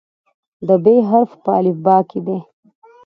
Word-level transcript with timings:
د 0.67 0.69
"ب" 0.83 0.85
حرف 1.09 1.31
په 1.43 1.51
الفبا 1.59 1.97
کې 2.09 2.19
دی. 2.25 2.37